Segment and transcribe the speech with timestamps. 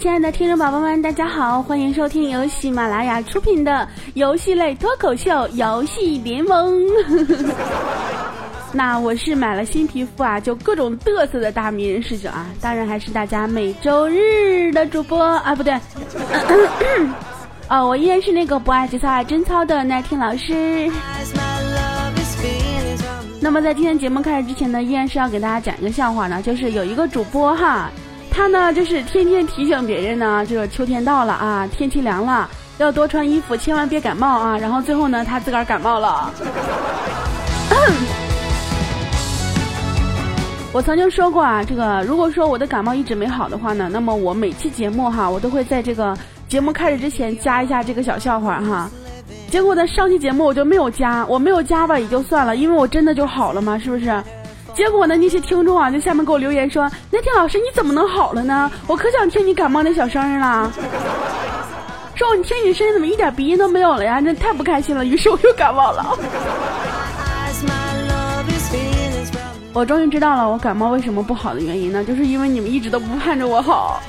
[0.00, 6.74] 亲爱的听众宝宝们，大家好，欢迎收听由喜马拉雅出品的游戏类脱口秀《游戏联盟》。
[8.72, 15.78] 那我是买了新皮肤啊，就各种嘚瑟的大迷人视角啊，当然还是大家每周日的主播啊，不对，
[17.68, 20.90] 哦，我依然是那个不爱节操爱贞操的耐听老师。
[23.38, 27.90] 那么在今天节目开始之前呢，依然是要给大家讲一个笑话呢，就是有一个主播哈。
[28.30, 32.48] 他呢，就是天天提醒别人呢，这个秋天到了啊，天气凉了，
[32.78, 34.56] 要多穿衣服，千万别感冒啊。
[34.56, 36.30] 然后最后呢，他自个儿感冒了。
[40.72, 46.16] 我曾经说过啊，这个如果说我的感冒一直没好的话呢，那么我每期节目哈，我都会在这个
[46.48, 48.88] 节目开始之前加一下这个小笑话哈。
[49.50, 54.22] 结果呢，上期节目我就没有加，我没有加吧也就算了，因为我真的就好了嘛，是不是？
[54.74, 55.16] 结果呢？
[55.16, 58.70] 那些听众啊，在下面给我留言说：“那天老师你怎么能好了呢？
[58.86, 60.72] 我可想听你感冒那小声了。
[62.14, 64.20] 说我听你声音怎么一点鼻音都没有了呀？
[64.20, 65.04] 真太不开心了。
[65.04, 66.18] 于是我又感冒了。
[69.72, 72.02] 我终于知道了我感冒为什么不好的原因呢？
[72.04, 74.00] 就是因为你们一直都不盼着我好。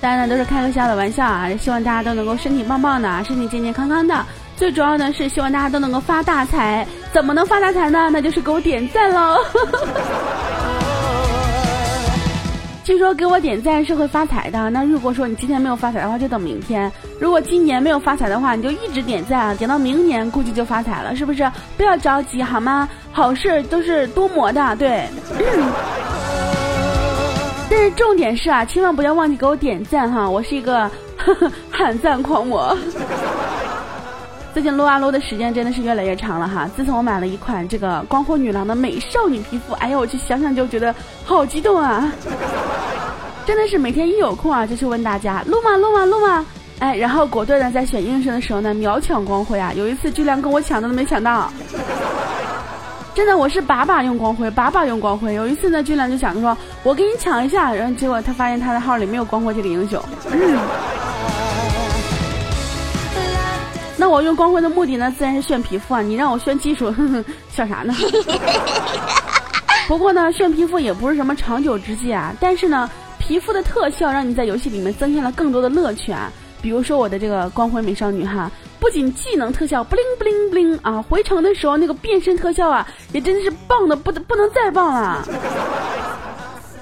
[0.00, 1.48] 大家呢，都是开个笑的玩笑啊！
[1.56, 4.24] 希望大家都能够身体棒棒的，身体健健康康的。
[4.56, 8.08] 最主要的是希望大家都能够发大财，怎么能发大财呢？
[8.10, 9.36] 那就是给我点赞喽！
[12.82, 14.70] 据说给我点赞是会发财的。
[14.70, 16.90] 那如果说你今天没有发财的话，就等明天；
[17.20, 21.50] 如果今年没有发财的话，你就一直点赞啊，点到明年估计就发财了，是不是？
[21.76, 22.88] 不要着急好吗？
[23.12, 25.04] 好事都是多磨的，对。
[27.68, 30.30] 但是重点是啊，千万不要忘记给我点赞哈！
[30.30, 30.88] 我是一个
[31.70, 32.74] 喊赞狂魔。
[34.56, 36.66] 最近撸啊撸的时间真的是越来越长了哈！
[36.74, 40.94] 自从我买了一款这个光辉女郎的美少女皮肤，哎呀，我去想想就觉得
[41.26, 42.10] 好激动啊！
[43.44, 46.46] 真的是每天一有空啊，就去问大家撸吗撸吗撸吗？
[46.78, 49.74] 哎，然后果断的在选英雄的时候呢，秒抢光辉啊！
[49.76, 51.52] 有一次居然跟我抢的都没抢到，
[53.14, 55.34] 真的我是把把用光辉，把把用光辉。
[55.34, 60.02] 有一次呢，俊良就想着说，我给你抢一下，然后结果他发现他的号里没有光辉这个英雄。
[63.98, 66.02] 那我用光辉的目的呢，自然是炫皮肤啊！
[66.02, 66.94] 你让我炫技术，
[67.50, 67.94] 笑啥呢？
[69.88, 72.34] 不过呢，炫皮肤也不是什么长久之计啊。
[72.38, 76.30] 但是呢，皮肤的特效让你在游戏里面增添了更多的乐趣啊。
[76.60, 85.26] 比如说我的这个光辉美少女哈，不仅技能特效不灵不灵不灵啊，回城的时候那个变身特效啊，也真的是棒的不不能再棒了。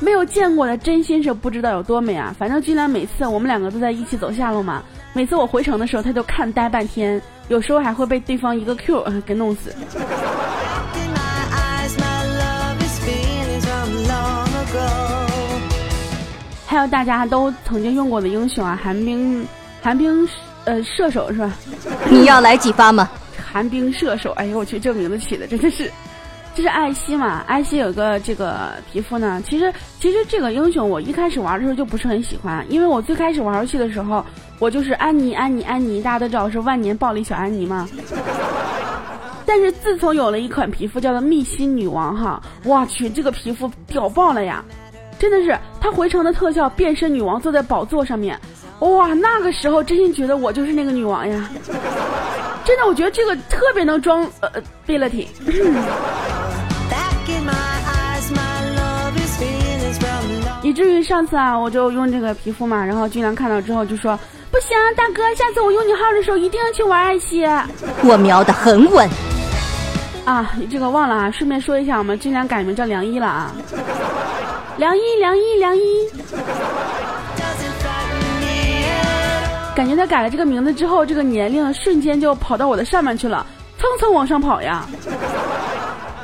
[0.00, 2.34] 没有见过的真心是不知道有多美啊！
[2.38, 4.82] 反正居然每次我们两个都在一起走下路嘛。
[5.16, 9.72] 每次我回城的时候，他就看呆半天，有时候还会被对方一个 Q 给弄死。
[16.66, 19.46] 还有大家都曾经用过的英雄啊，寒冰，
[19.80, 20.28] 寒冰，
[20.64, 21.52] 呃，射手是吧？
[22.10, 23.08] 你要来几发吗？
[23.52, 25.88] 寒冰射手，哎呦我去，这名字起的真的是。
[26.54, 27.42] 这是艾希嘛？
[27.48, 29.42] 艾希有个这个皮肤呢。
[29.44, 34.24] 其实，其实这个英雄我一开始玩的时候就不是很喜欢，因为我最开始玩游戏的时候，
[34.60, 37.88] 我就是安妮，安妮，安妮，大家都知道是万年暴力小安妮嘛。
[39.44, 44.64] 但是自从有了一款皮肤叫做蜜心女王哈，我去，这个皮肤屌爆了呀！
[45.18, 48.38] 真的是，她回城的特效，变身女王坐在宝座上面，
[48.78, 51.50] 哇，那个时候真心觉得我就是那个女王呀！
[52.64, 54.50] 真的，我觉得这个特别能装呃
[54.86, 55.26] ability。
[60.74, 64.18] 至于上次啊，我就用这个皮肤嘛，然后军良看到之后就说
[64.50, 67.46] ：“不行，大哥，下次我用你号的时候一定要去玩艾希。”
[68.02, 69.08] 我瞄的很稳。
[70.24, 73.52] 啊，这个忘了啊，顺便说一下，我们军良改名叫梁一了啊。
[74.76, 75.80] 梁一，梁一，梁一。
[79.76, 83.46] 感觉他改了这个名字之后，这个年龄瞬间就跑到我的上面去了，
[83.78, 84.84] 蹭蹭往上跑呀，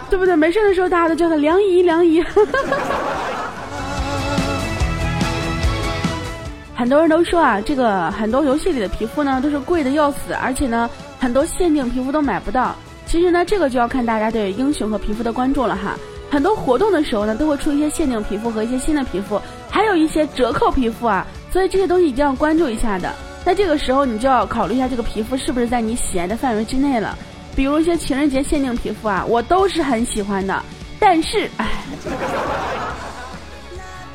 [0.08, 0.34] 对不对？
[0.34, 2.24] 没事的时候大家都叫他梁姨，梁姨。
[6.80, 10.88] 很多人都说啊，这个很多游戏里的皮肤呢都是贵的要死，而且呢
[11.18, 12.74] 很多限定皮肤都买不到。
[13.04, 15.94] 其实呢，这个就要看大家对英雄和皮肤的关注了哈。
[16.30, 19.38] 很多活动的时候呢，都会出一些限定皮肤和一些新的皮肤，
[19.68, 23.12] 还有一些折扣皮肤啊，所以这些东西一定要关注一下的。
[23.44, 27.14] 在这个时候，你就要考虑一下这个皮肤是不是在你喜爱的范围之内了。
[27.54, 30.64] 比如一些情人节限定皮肤啊，我都是很喜欢的，
[30.98, 31.66] 但是唉。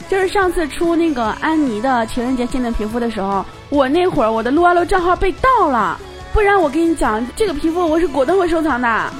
[0.10, 6.00] 就是上次出那个安妮的情人节限定皮肤的时候，我那会儿我的撸啊撸账号被盗了，
[6.32, 9.12] 不然我跟你讲，这个皮肤我是果断会收藏的，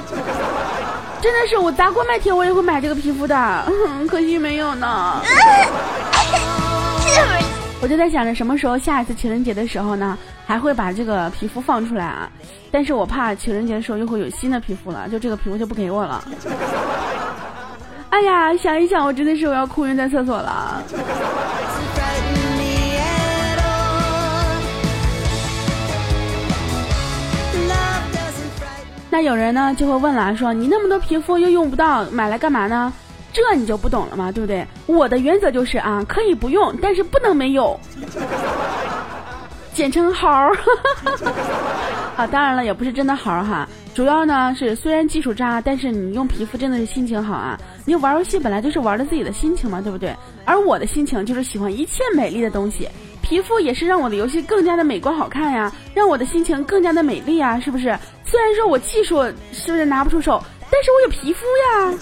[1.22, 3.72] 真的是我砸锅卖铁我也会买这个皮肤的，
[4.08, 5.22] 可惜没有呢。
[7.82, 12.30] 我就在想着什么时候下一次情人节的时候呢，还会把这个皮肤放出来啊？
[12.72, 16.24] 但是我怕情人节的时候又会有新的皮肤了，就这个皮肤就不给我了。
[18.16, 20.82] 哎呀，想一想，我真的是我要哭晕在厕所了。
[29.10, 32.94] 那有人呢就会问了，说你那么多皮肤又用不到，买来干嘛呢？
[33.34, 34.32] 这你就不懂了吗？
[34.32, 34.66] 对不对？
[34.86, 37.78] 我的原则就是啊，可以不用，但是不能没有，
[39.74, 40.56] 简称好儿。
[42.16, 43.68] 啊，当然了，也不是真的好哈。
[43.94, 47.60] 主要呢是虽然技术渣，但是你用皮肤真的是心情好啊。
[47.86, 50.16] 你玩游戏本来就是玩的自己的心情嘛，对不对？
[50.44, 52.90] 而我的心情就是喜欢一切美丽的东西，
[53.22, 57.96] 皮肤也是让我的游戏更加的美观好看呀，让我的心情更加的美丽啊，是不是？
[58.26, 60.44] 虽然说我技术是不是拿不出手？
[60.72, 61.94] 但是我有皮肤呀，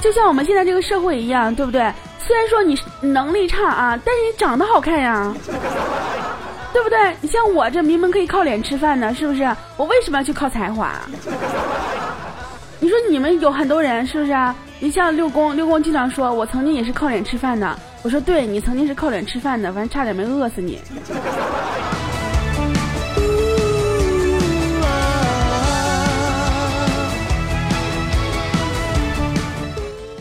[0.00, 1.92] 就像我们现在这个社会一样，对不对？
[2.18, 5.34] 虽然说你能力差啊，但是你长得好看呀，
[6.72, 7.16] 对不对？
[7.20, 9.44] 你像我这明明可以靠脸吃饭的，是不是？
[9.76, 11.00] 我为什么要去靠才华？
[12.78, 14.34] 你说你们有很多人是不是？
[14.78, 17.78] 你像六公，六公经常说，我曾经也是靠脸吃饭的。
[18.02, 20.80] 我说，对你曾经是靠脸吃饭的，反正差点没饿死你。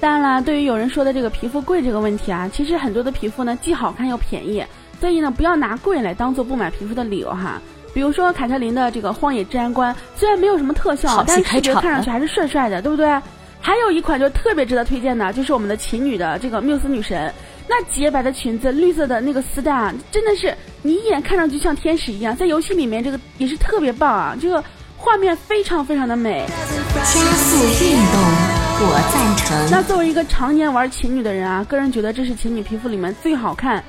[0.01, 4.63] 当然了，对于有人说的这个皮肤贵这个问题啊，其实很多的皮肤呢既好看又便宜，
[4.99, 7.61] 所以呢不要拿贵来当做不买皮肤的理由哈。
[7.93, 13.19] 比如说凯特琳的这个荒野治安官，虽然没有什么特效，但是视觉看上去还是帅帅的，对不对？
[13.61, 17.33] 还有一款就特别值得推荐的，就是我们的琴女的这个缪斯女神，
[17.67, 24.63] 那洁白的裙子，绿色的那个丝带啊，真的是你一眼看上去像天使一样，在游戏里面这个也是特别棒啊，这个
[24.95, 26.45] 画面非常非常的美。
[26.93, 28.59] 加速运动。
[28.81, 29.69] 我赞成。
[29.69, 33.83] 那作为一个常年玩琴女的人啊，个人觉得这是琴女皮肤里面最好看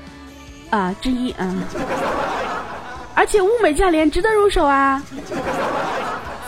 [0.71, 1.61] 啊之一嗯，
[3.13, 5.03] 而且物美价廉，值得入手啊。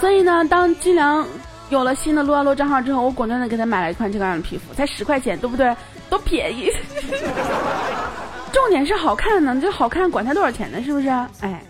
[0.01, 1.23] 所以呢，当金良
[1.69, 5.75] 有了新的撸啊撸账号之后，我果断的给他买了一款这个样的皮肤，才十块钱，对不对？
[6.09, 6.71] 多便宜。
[8.51, 10.81] 重点是好看呢，这好看管它多少钱呢？
[10.83, 11.09] 是不是？
[11.41, 11.61] 哎。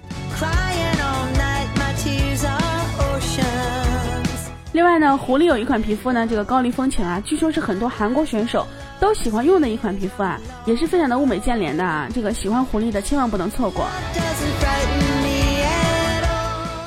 [4.73, 8.65] 另外呢，狐狸有一款皮肤呢，这个高丽风情啊，据说是很多韩国选手
[9.03, 12.07] 都喜欢用的一款皮肤啊，也是非常的物美价廉的啊。
[12.13, 13.85] 这个喜欢狐狸的千万不能错过。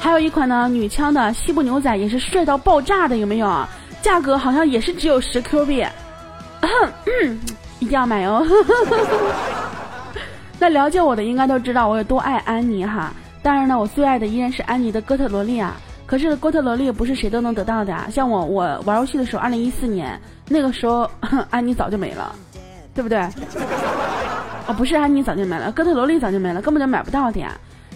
[0.01, 3.69] 还有一款呢，女枪的西部牛仔也是帅到爆炸的，有没有？
[4.01, 5.85] 价格好像也是只有十 Q 币，
[7.81, 8.43] 一定要买哦。
[10.59, 13.13] 那了解我的应该都知道我有多爱安妮哈。
[13.43, 15.77] 当然呢，我最爱的依然是安妮的哥特萝莉啊。
[16.07, 18.07] 可是哥特萝莉不是谁都能得到的啊！
[18.11, 20.19] 像我，我玩游戏的时候，二零一四年
[20.49, 21.11] 那个时候，
[21.51, 22.33] 安妮早就没了，
[22.95, 23.19] 对不对？
[24.69, 27.53] 哦，不是安妮早就没了，哥特萝莉早就没了，根本就买不到的呀。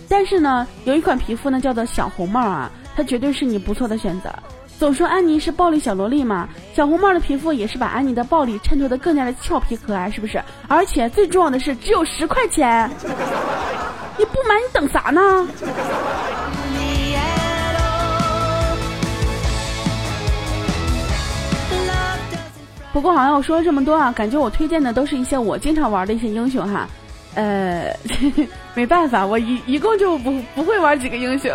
[0.09, 4.29] 但是呢，有一款皮肤呢，叫做小红帽啊，它绝对是你不错的选择。
[4.77, 10.43] 总说安妮是暴力小萝莉嘛，小红帽的皮肤也是把安妮的暴力衬托的更加的俏皮可爱，是不是？
[10.67, 12.91] 而且最重要的是，只有十块钱，
[14.19, 15.47] 你不买你等啥呢？
[22.93, 26.89] 不过好像我说了这么多啊，感觉我推荐的都是一些我经常玩的一些英雄哈，
[27.35, 27.97] 呃，
[28.75, 31.51] 没办法，我一一共就不不会玩几个英雄，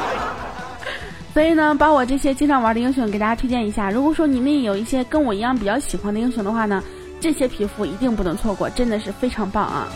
[1.34, 3.90] 所以呢，把我这些经常玩的英雄给大家推荐一下。
[3.90, 6.82] 如果说你们也有一些跟我一样比较喜欢的英雄的话呢，
[7.20, 9.86] 这些皮肤一定不能错过，真的是非常棒啊！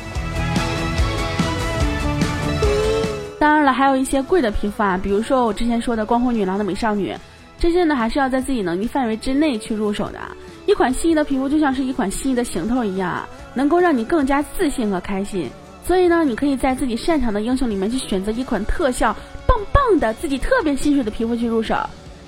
[3.40, 7.16] 当然了，还有一些贵的皮肤啊，比如说我之前说的光辉女郎的美少女。
[7.64, 10.20] 这些呢，还是要在自己能力范围之内去入手的。
[10.66, 15.48] 一款心仪的皮肤就像是一款心仪的行头一样，能够让你更加自信和开心。
[15.82, 19.16] 所以呢，你可以在自己擅长的英雄里面去选择一款特效
[19.46, 21.74] 棒棒的、自己特别心水的皮肤去入手。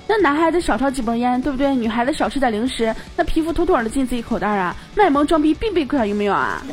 [0.07, 1.75] 那男孩子少抽几包烟，对不对？
[1.75, 4.75] 女孩子少吃点零食，那皮肤妥妥的进自己口袋啊！
[4.95, 6.63] 卖萌装逼必备款有没有啊？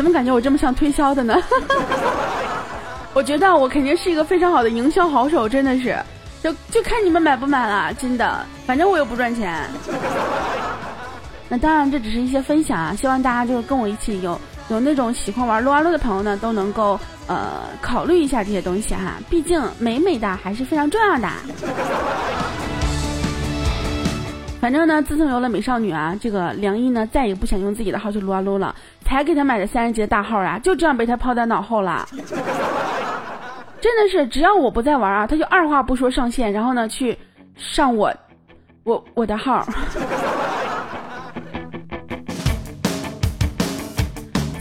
[0.00, 1.38] 怎么感觉我这么像推销的呢？
[3.12, 5.94] 我觉得我肯定是一个非常好的营销好手，真的是，
[6.42, 9.62] 就就看你们买不买了，真的，反正我又不赚钱。
[11.50, 14.40] 那当然，这只是一些分享啊，希望大家就是跟我一起有
[14.70, 21.28] 有那种喜欢玩撸啊撸的朋友呢，都能够呃考虑一下这些东西哈，毕竟美美的还是非常重要的。
[24.60, 32.06] 反正呢，自从有了美少女啊，这个梁毅呢再也不想用自己的号去撸啊撸了，才给他买的三十级的大号啊，就这样被他抛在脑后了。
[33.80, 37.16] 真的是，只要我不在玩啊，他就二话不说上线，然后呢去
[37.56, 38.14] 上我
[38.84, 39.66] 我我的号。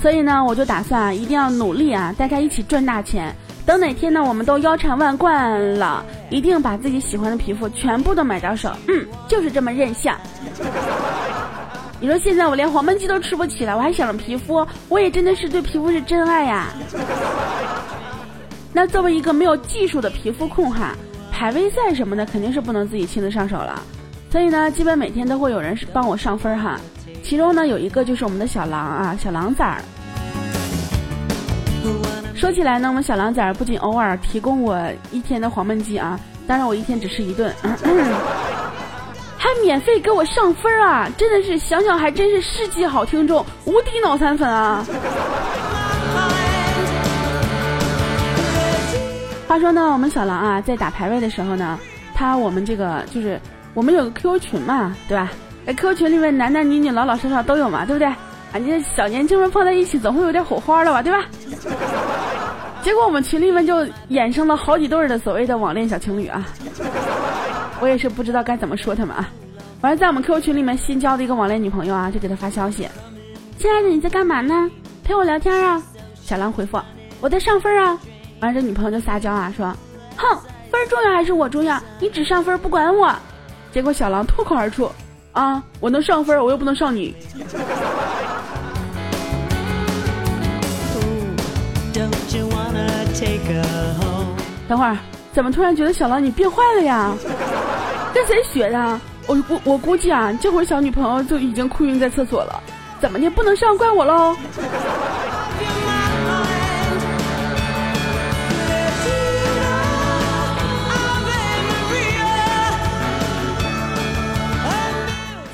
[0.02, 3.36] 所以呢，我就打算啊一定要努力啊，带他一起赚大钱。
[3.70, 8.72] 等哪天呢，我们都腰缠万贯了，一定把自己喜欢的皮肤全部都买到手。
[8.88, 10.12] 嗯，就是这么任性。
[12.00, 16.70] 你说现在我连黄焖鸡都吃不起了，我还想着皮肤，我也真的是对皮肤是真爱呀。
[18.74, 20.96] 那作为一个没有技术的皮肤控哈，
[21.32, 23.80] 排位赛什么的肯定是不能自己亲自上手了。
[24.32, 26.80] 所以呢，基本每天都会有人帮我上分哈。
[27.22, 29.80] 其中呢，有一个就是我们的小狼啊，小狼崽儿。
[32.40, 34.80] 说起来呢，我们小狼崽儿不仅偶尔提供我
[35.12, 36.18] 一天的黄焖鸡啊，
[36.48, 37.54] 当然我一天只吃一顿，
[39.38, 41.10] 还免费给我上分啊！
[41.18, 44.86] 真的是想想还真是世纪好听众，无敌脑残粉啊！
[49.46, 51.78] 话说呢，我们小狼啊，在打排位的时候呢，
[52.16, 53.38] 他我们这个就是
[53.74, 55.30] 我们有个 QQ 群嘛，对吧？
[55.66, 58.10] 在 QQ 群里面，男男女女、老老少少都有嘛，对不对？
[58.52, 61.26] 啊，这小年轻们放在一起，总会有点火花了吧，对吧？
[62.82, 66.44] 结果我们群里面就衍生了好几对儿的所谓的网恋小情侣啊，
[67.80, 69.30] 我也是不知道该怎么说他们啊。
[69.82, 72.88] 完了，在我们 QQ 群里面新交的一个网恋女朋友啊，就给他发消息
[73.60, 74.70] ：“亲爱的，你在干嘛呢？
[75.04, 75.82] 陪我聊天啊。”
[76.24, 76.80] 小狼回复
[77.22, 78.00] ：“我在上分啊。”
[78.42, 79.72] 完了，这女朋友就撒娇啊，说
[80.18, 80.40] ：“哼，
[80.72, 81.80] 分重要还是我重要？
[82.00, 83.14] 你只上分不管我。”
[83.72, 84.90] 结果小狼脱口而出。
[85.32, 85.64] 啊！
[85.80, 87.16] 我能上分，我又不能上你。
[94.68, 94.98] 等会儿，
[95.34, 97.12] 怎么突然觉得小狼你变坏了呀？
[98.14, 99.02] 跟谁学的？
[99.28, 102.62] 我我我估计啊，这会儿小女朋友就已经哭晕在厕所了。
[103.00, 103.30] 怎么的？
[103.30, 104.36] 不能上，怪我喽。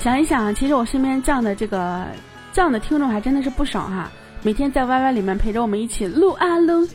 [0.01, 2.05] 想一想，其实我身边这样的这个
[2.53, 4.09] 这样的听众还真的是不少哈。
[4.45, 6.87] 每天在 YY 里面陪着我们一起撸啊撸。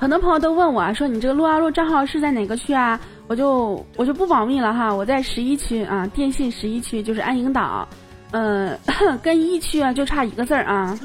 [0.00, 2.98] 很多朋友都问我啊，说你这个撸啊撸账号是在哪个区啊？
[3.26, 4.90] 我就我就不保密了哈。
[4.94, 7.86] 我在十一区啊，电信十一区就是安营岛，
[8.30, 8.74] 嗯，
[9.22, 10.98] 跟一区啊就差一个字儿啊。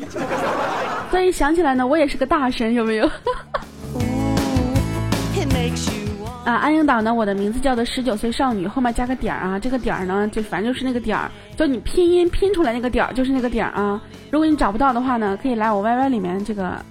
[1.12, 3.12] 所以想起来呢，我也是个大神，有没有？
[6.48, 7.14] 啊，安英岛呢？
[7.14, 9.60] 我的名字叫做十九岁少女，后面加个点儿啊。
[9.60, 14.02] 这个点儿呢，就反正就是那个点儿，就你拼音拼出来那个点儿，就是那个点儿啊。
[14.32, 16.82] 如果你找不到的话呢，可以来我 YY 里面这个。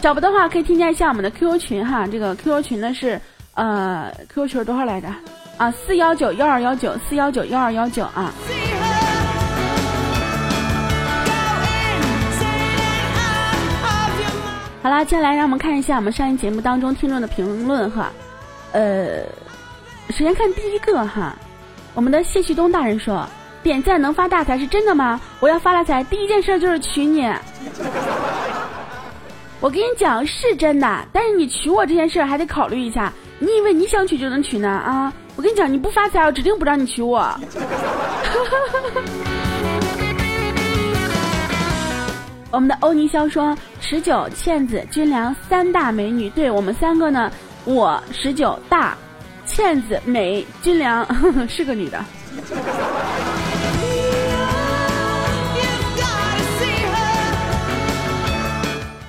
[0.00, 2.06] 找不到的话，可以添加一下我们的 QQ 群哈。
[2.06, 3.18] 这个 QQ 群呢是
[3.54, 5.08] 呃，QQ 群多少来着？
[5.56, 8.30] 啊，四幺九幺二幺九，四幺九幺二幺九啊。
[14.80, 18.12] 好啦，接下来让我们看一下我们上一节目当中听众的评论哈。
[18.72, 19.22] 呃，
[20.10, 21.34] 首先看第一个哈，
[21.94, 23.28] 我们的谢旭东大人说
[23.62, 25.20] ：“点赞能发大财是真的吗？
[25.40, 27.22] 我要发大财，第一件事就是娶你。
[29.60, 33.12] ”我跟你讲是真的，但是你娶我这件事还得考虑一下。
[33.40, 34.68] 你以为你想娶就能娶呢？
[34.68, 35.12] 啊！
[35.34, 39.00] 我跟你讲，你不发财，我指定不让你娶我哈哈哈哈。
[42.50, 47.30] 我们的欧尼潇说：“十九、倩子、军良三大美女，对我们三个呢，
[47.66, 48.96] 我十九大，
[49.44, 51.06] 倩子美，军 良
[51.46, 52.02] 是个女的。”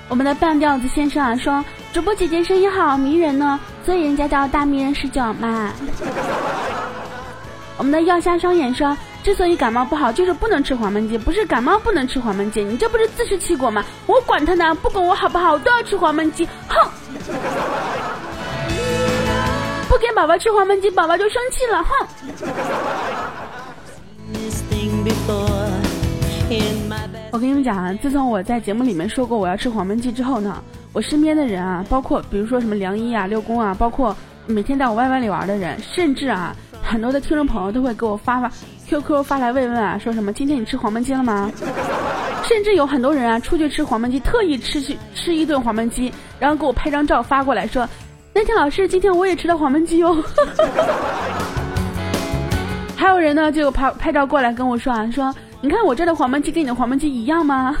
[0.06, 5.72] 我们的半吊子先生啊说：“主播姐姐声音好迷人呢，所以人家叫大迷人十九嘛。”
[7.78, 8.94] 我们的药虾双眼说。
[9.22, 13.84] 之所以感冒不好，就是不能吃黄焖鸡，不是感冒不能吃黄焖鸡，你这不是自食其果吗？
[14.06, 16.90] 我管他呢，不管我好不好，我都要吃黄焖鸡，哼！
[19.88, 22.06] 不给宝宝吃黄焖鸡，宝宝就生气了，哼！
[27.32, 30.62] 我跟你们讲啊，自从我在节目里面说过我要吃黄焖鸡之后呢，
[30.92, 36.56] 我身边的人啊，包括比如说什么梁一啊、六公啊，包括每天在我 YY 里玩的人，甚至啊。
[36.82, 38.50] 很多的听众朋友都会给我发发
[38.90, 41.48] QQ 发来慰问啊，说什么今天你吃黄焖鸡了吗？
[42.42, 47.88] 甚至有很多人啊出去吃黄焖鸡，特意吃去吃一顿黄焖鸡，然后给我拍张照发过来说，
[48.34, 50.16] 那天老师今天我也吃了黄焖鸡哦。
[52.98, 57.76] 还有人呢就拍拍照过来跟我说啊，说你看我这的黄焖鸡跟你的黄焖鸡一样吗？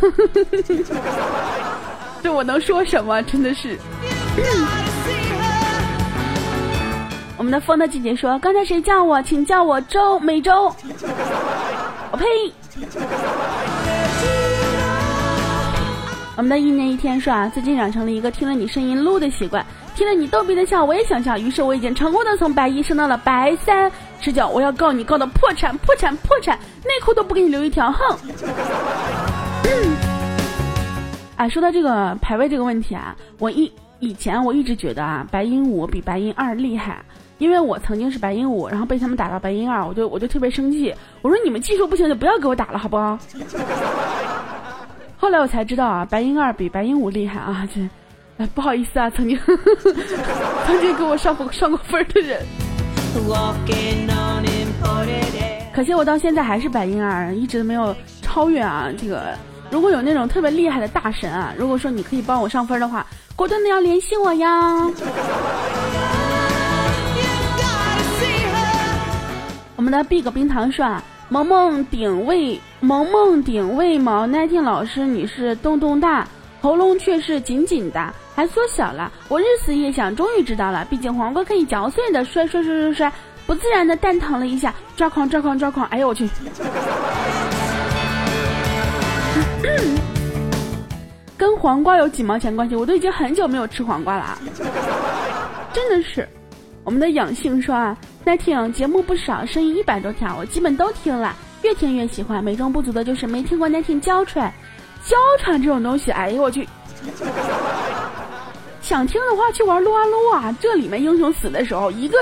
[2.22, 3.20] 这我能说什么？
[3.24, 3.76] 真的是。
[7.40, 9.22] 我们的风的季节说：“刚才谁叫我？
[9.22, 10.66] 请叫我周美周。
[12.12, 12.26] ”我呸！
[16.36, 19.64] 我们的一年一天说啊，最近养成了一个听了你声音录的习惯，
[19.96, 21.38] 听了你逗逼的笑，我也想笑。
[21.38, 23.90] 于是我已经成功的从白一升到了白三。
[24.20, 28.18] 吃脚，我要告你，告到破产，破产，破产，内裤都不给你留一条，哼！
[31.36, 37.02] 啊，说到这个排位这个问题啊，我一以前我一直觉得啊，白银五比白银二厉害，
[37.40, 43.18] 因为我曾经是白银五，然后被他们打到白银二，我就我就特别生气，我说你们技术不行就不要给我打了，好不好？
[45.18, 47.80] 后来我才知道啊，白银二比白银五厉害啊，这，
[48.38, 49.36] 哎，不好意思啊，曾经
[50.66, 52.40] 曾经给我上过上过分的人。
[55.74, 58.88] 可惜我到现在还是白银二，一直都没有超越啊！
[58.98, 59.34] 这个
[59.70, 64.86] 如果有那种特别厉害的大神啊，如果说你可以帮我上分的话，果断的要联系我呀！
[69.90, 76.28] 们的 Big 冰糖说啊，萌萌顶位，萌萌顶位毛耐听老师，你是洞洞大，
[76.60, 79.10] 喉咙却是紧紧的，还缩小了。
[79.28, 83.12] 我日思夜想，终于知道了，毕竟黄瓜可以嚼碎的，摔摔摔摔摔。
[83.48, 85.84] 不自然的蛋疼了一下，抓狂抓狂抓狂！
[85.86, 86.30] 哎呦我去！
[91.36, 92.76] 跟黄瓜有几毛钱关系？
[92.76, 94.38] 我都已经很久没有吃黄瓜了啊！
[95.72, 96.28] 真的是，
[96.84, 97.96] 我们的养性说啊，
[98.30, 102.44] 那听节目不少，声音一百多条，我基本都听了，越听越喜欢。
[102.44, 104.54] 美中不足的就是没听过那听娇喘，
[105.04, 106.64] 娇喘这种东西，哎呦我去！
[108.80, 112.16] 想听的话去玩撸啊撸啊，这里面英雄死的时候一个。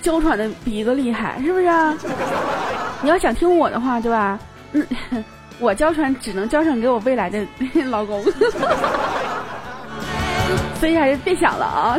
[0.00, 1.66] 娇喘的比一个厉害，是不是？
[3.02, 4.38] 你要想听我的话，对吧？
[4.70, 4.86] 嗯，
[5.58, 7.44] 我娇喘只能娇喘给我未来的
[7.86, 8.22] 老公，
[10.78, 11.98] 所以还是别想了啊！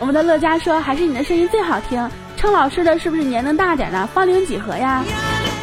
[0.00, 2.08] 我们的乐嘉说，还是你的声音最好听。
[2.36, 4.06] 称老师的是不是年龄大点的？
[4.08, 5.04] 芳龄几何呀？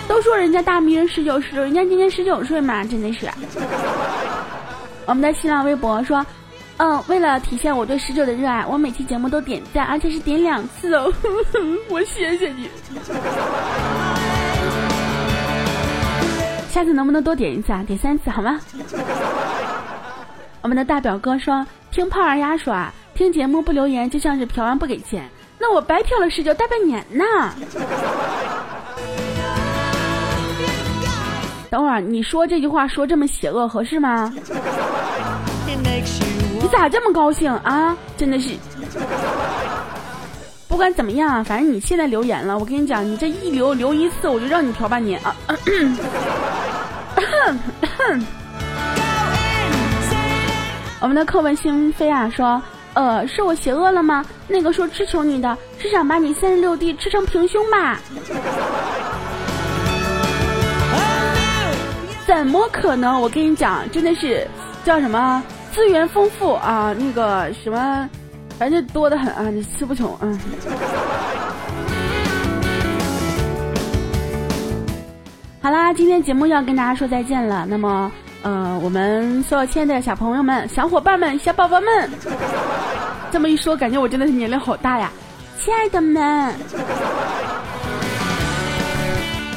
[0.07, 3.29] 都说人家大迷人十九岁，人家今年十九岁嘛，真的是。
[5.05, 6.25] 我们的新浪微博说。
[6.77, 11.09] 嗯，为了体现我对十九的热爱，我每期节目都点赞，而且是点两次哦。
[11.87, 12.69] 我谢谢你，
[16.69, 17.81] 下次能不能多点一次啊？
[17.87, 18.59] 点三次好吗？
[20.61, 27.23] 我们的大表哥说，听胖儿丫说啊，听节目不留言就像是嫖完不给钱，那我白嫖了十九大半年呢。
[31.69, 34.33] 等会儿你说这句话说这么邪恶合适吗？
[36.59, 37.95] 你咋这么高兴啊？
[38.17, 38.49] 真的是，
[40.67, 45.33] 不管怎么样，反正你现在留言了，我跟你讲，你这一留留一次，我就让你嫖半年啊！
[50.99, 52.61] 我们的课文心飞啊说，
[52.95, 54.25] 呃，是我邪恶了吗？
[54.47, 57.99] 那个说吃求你的，是想把你三十六弟吃成平胸吧？
[62.25, 63.21] 怎么可能？
[63.21, 64.47] 我跟你讲，真的是
[64.83, 65.43] 叫什么？
[65.71, 68.09] 资源丰富啊，那个什么，
[68.57, 70.39] 反正多的很啊，你吃不穷，啊。
[75.61, 77.65] 好啦，今天节目要跟大家说再见了。
[77.67, 78.11] 那么，
[78.45, 82.07] 呃，我们所有亲爱的小朋友们、小伙伴们、小宝宝们，
[83.31, 85.11] 这么一说，感觉我真的是年龄好大呀，
[85.59, 86.53] 亲爱的们。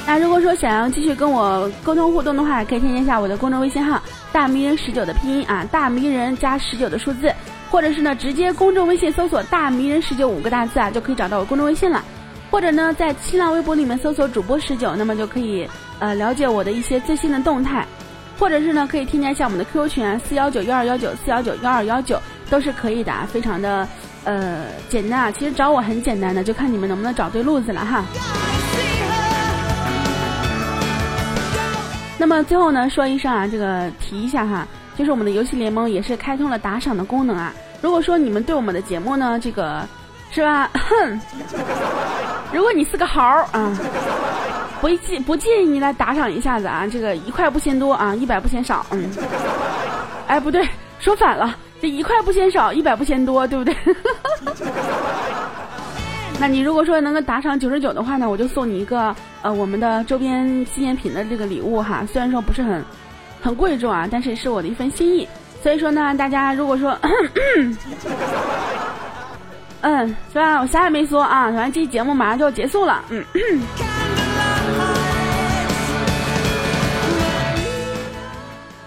[0.07, 7.31] 那如果说想要继续跟我沟通互动的话，可以添加一下我的公众微信号“大迷人十九”的拼音啊，大迷人加十九的数字，
[7.71, 12.03] 或者是呢直接公众微信搜索“大迷人十九”五个大字啊，就可以找到我公众微信了。
[12.51, 17.87] 或者呢在新浪微博里面搜索主播十九，那么就可以呃了解我的一些最新的动态。
[18.39, 23.87] 或者是呢可以添加一下我们的 QQ 群啊，四幺九幺二幺九四幺九幺二幺九都是可以的，啊，非常的
[24.25, 25.31] 呃简单啊。
[25.31, 28.05] 其实找我很简单的，就看你们能不能找对路子了哈。
[32.21, 37.53] 那么最后呢，说一声啊，这个提一下哈，就是我们的游戏联盟也是开通了打赏的功能啊。
[37.81, 39.87] 如果说你们对我们的节目呢，这个
[40.31, 40.69] 是吧？
[40.75, 41.21] 哼，
[42.53, 43.23] 如果你是个豪
[43.53, 43.73] 啊，
[44.81, 49.11] 不介不介意你来打赏一下子啊，这个一块不嫌多啊，一百不嫌少，嗯。
[50.27, 50.69] 哎，不对，
[51.01, 53.75] 说反了，这一块不嫌少，一百不嫌多，对不对？
[56.41, 59.13] 那你如果说能够打赏九十九的话呢，我就送你一个
[59.43, 62.05] 呃我们的周边纪念品的这个礼物哈。
[62.07, 62.85] 虽然说不是很
[63.41, 65.27] 很贵重啊，但是是我的一份心意。
[65.61, 66.97] 所以说呢，大家如果说，
[69.81, 70.61] 嗯，是吧？
[70.61, 73.03] 我啥也没说啊，反正这期节目马上就要结束了。
[73.09, 73.25] 嗯，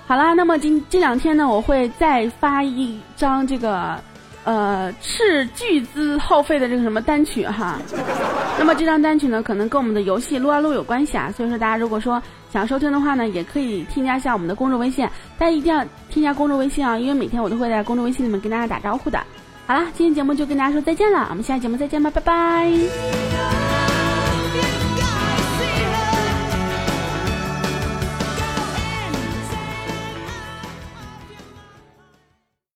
[0.08, 4.00] 好啦，那么今这两天呢，我会再发一张这个。
[4.44, 7.78] 呃斥巨资耗费的这个什么单曲哈。
[8.58, 11.32] 那么这张单曲呢，可能跟我们的游戏撸啊撸有关系啊。
[11.32, 12.20] 所以说大家如果说
[12.52, 19.20] 想收听的话呢，也可以添加一下我们的公众微信，大家一定要添加公众微信啊，因为每天我都会在公众微信里面跟大家打招呼的。
[19.68, 23.31] 好了，今天节目就跟大家说再见了，我们下期节目再见吧，拜拜。